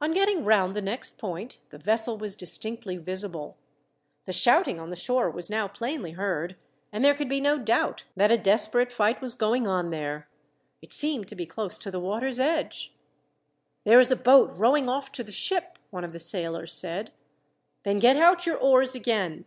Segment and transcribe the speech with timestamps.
[0.00, 3.56] On getting round the next point, the vessel was distinctly visible.
[4.26, 6.54] The shouting on the shore was now plainly heard,
[6.92, 10.28] and there could be no doubt that a desperate fight was going on there.
[10.80, 12.94] It seemed to be close to the water's edge.
[13.82, 17.10] "There is a boat rowing off to the ship," one of the sailors said.
[17.82, 19.46] "Then get out your oars again.